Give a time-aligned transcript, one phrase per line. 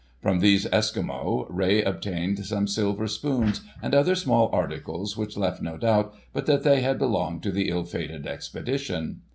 [0.19, 5.77] From these Eskimo, Rae obtained some silver spoons and other small articles which left no
[5.77, 9.21] doubt but that they had belonged to the ill fated expedition.